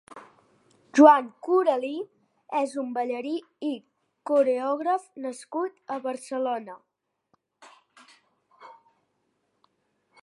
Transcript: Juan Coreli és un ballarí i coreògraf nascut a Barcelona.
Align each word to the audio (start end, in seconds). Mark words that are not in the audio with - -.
Juan 0.99 1.27
Coreli 1.47 1.91
és 2.59 2.73
un 2.83 2.89
ballarí 2.95 3.33
i 3.67 3.69
coreògraf 4.31 5.05
nascut 5.27 5.95
a 5.97 6.01
Barcelona. 6.07 6.79